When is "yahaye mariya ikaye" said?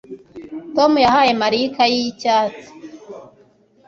1.05-1.95